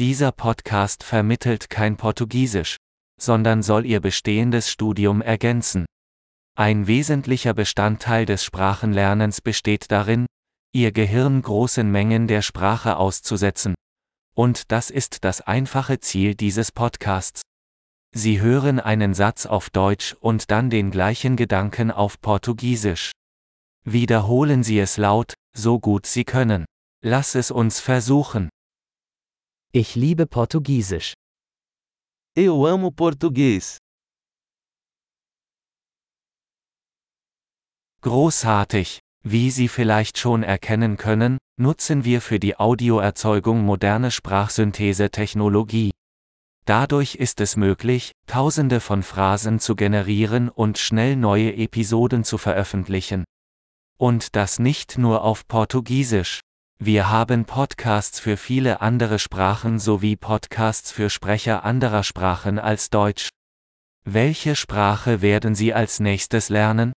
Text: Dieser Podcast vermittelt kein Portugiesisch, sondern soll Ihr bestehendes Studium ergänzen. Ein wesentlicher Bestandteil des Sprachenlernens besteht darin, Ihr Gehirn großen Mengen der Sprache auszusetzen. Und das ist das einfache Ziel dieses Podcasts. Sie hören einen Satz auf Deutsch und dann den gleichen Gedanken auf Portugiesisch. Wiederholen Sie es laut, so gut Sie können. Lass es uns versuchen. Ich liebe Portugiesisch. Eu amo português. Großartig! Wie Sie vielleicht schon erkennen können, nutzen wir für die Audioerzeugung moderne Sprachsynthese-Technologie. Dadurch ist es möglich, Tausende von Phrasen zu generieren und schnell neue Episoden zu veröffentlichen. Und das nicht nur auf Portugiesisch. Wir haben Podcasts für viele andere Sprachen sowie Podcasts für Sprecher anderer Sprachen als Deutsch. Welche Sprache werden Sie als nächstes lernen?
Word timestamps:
Dieser 0.00 0.32
Podcast 0.32 1.04
vermittelt 1.04 1.70
kein 1.70 1.96
Portugiesisch, 1.96 2.78
sondern 3.20 3.62
soll 3.62 3.86
Ihr 3.86 4.00
bestehendes 4.00 4.68
Studium 4.68 5.22
ergänzen. 5.22 5.86
Ein 6.56 6.88
wesentlicher 6.88 7.54
Bestandteil 7.54 8.26
des 8.26 8.42
Sprachenlernens 8.42 9.40
besteht 9.40 9.92
darin, 9.92 10.26
Ihr 10.72 10.90
Gehirn 10.90 11.40
großen 11.40 11.88
Mengen 11.88 12.26
der 12.26 12.42
Sprache 12.42 12.96
auszusetzen. 12.96 13.76
Und 14.34 14.72
das 14.72 14.90
ist 14.90 15.22
das 15.22 15.40
einfache 15.42 16.00
Ziel 16.00 16.34
dieses 16.34 16.72
Podcasts. 16.72 17.42
Sie 18.12 18.40
hören 18.40 18.80
einen 18.80 19.14
Satz 19.14 19.46
auf 19.46 19.70
Deutsch 19.70 20.16
und 20.18 20.50
dann 20.50 20.70
den 20.70 20.90
gleichen 20.90 21.36
Gedanken 21.36 21.92
auf 21.92 22.20
Portugiesisch. 22.20 23.12
Wiederholen 23.84 24.64
Sie 24.64 24.80
es 24.80 24.96
laut, 24.96 25.34
so 25.56 25.78
gut 25.78 26.06
Sie 26.06 26.24
können. 26.24 26.64
Lass 27.00 27.36
es 27.36 27.52
uns 27.52 27.78
versuchen. 27.78 28.48
Ich 29.76 29.96
liebe 29.96 30.26
Portugiesisch. 30.26 31.14
Eu 32.38 32.64
amo 32.64 32.92
português. 32.92 33.78
Großartig! 38.00 39.00
Wie 39.24 39.50
Sie 39.50 39.66
vielleicht 39.66 40.16
schon 40.16 40.44
erkennen 40.44 40.96
können, 40.96 41.38
nutzen 41.56 42.04
wir 42.04 42.20
für 42.20 42.38
die 42.38 42.56
Audioerzeugung 42.56 43.64
moderne 43.64 44.12
Sprachsynthese-Technologie. 44.12 45.90
Dadurch 46.66 47.16
ist 47.16 47.40
es 47.40 47.56
möglich, 47.56 48.12
Tausende 48.28 48.78
von 48.78 49.02
Phrasen 49.02 49.58
zu 49.58 49.74
generieren 49.74 50.50
und 50.50 50.78
schnell 50.78 51.16
neue 51.16 51.52
Episoden 51.52 52.22
zu 52.22 52.38
veröffentlichen. 52.38 53.24
Und 53.98 54.36
das 54.36 54.60
nicht 54.60 54.98
nur 54.98 55.24
auf 55.24 55.48
Portugiesisch. 55.48 56.42
Wir 56.78 57.08
haben 57.08 57.44
Podcasts 57.44 58.18
für 58.18 58.36
viele 58.36 58.80
andere 58.80 59.18
Sprachen 59.18 59.78
sowie 59.78 60.16
Podcasts 60.16 60.90
für 60.90 61.08
Sprecher 61.08 61.64
anderer 61.64 62.02
Sprachen 62.02 62.58
als 62.58 62.90
Deutsch. 62.90 63.28
Welche 64.04 64.56
Sprache 64.56 65.22
werden 65.22 65.54
Sie 65.54 65.72
als 65.72 66.00
nächstes 66.00 66.48
lernen? 66.48 66.92